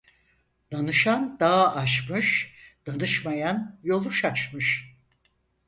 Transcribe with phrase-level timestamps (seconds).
[0.71, 2.53] Danışan dağı aşmış,
[2.87, 4.95] danışmayan yolu şaşmış.